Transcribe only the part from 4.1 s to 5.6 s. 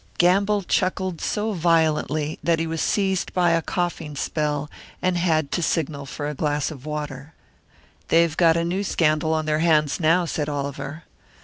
spell, and had